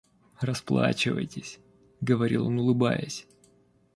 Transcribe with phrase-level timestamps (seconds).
[0.41, 1.59] Расплачивайтесь,—
[2.01, 3.27] говорил он улыбаясь.